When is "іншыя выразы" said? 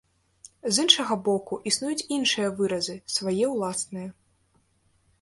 2.17-2.99